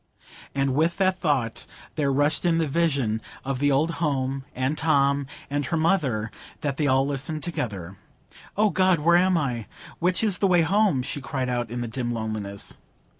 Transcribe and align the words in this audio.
And 0.55 0.73
with 0.73 0.97
that 0.97 1.19
thought 1.19 1.67
there 1.93 2.11
rushed 2.11 2.43
in 2.43 2.57
the 2.57 2.65
vision 2.65 3.21
of 3.45 3.59
the 3.59 3.71
old 3.71 3.91
home, 4.01 4.45
and 4.55 4.75
Tom, 4.75 5.27
and 5.47 5.63
her 5.67 5.77
mother,—they 5.77 6.67
had 6.69 6.87
all 6.87 7.05
listened 7.05 7.43
together. 7.43 7.97
"O 8.57 8.71
God, 8.71 8.97
where 8.97 9.17
am 9.17 9.37
I? 9.37 9.67
Which 9.99 10.23
is 10.23 10.39
the 10.39 10.47
way 10.47 10.63
home?" 10.63 11.03
she 11.03 11.21
cried 11.21 11.49
out, 11.49 11.69
in 11.69 11.81
the 11.81 11.87
dim 11.87 12.11
loneliness. 12.15 12.79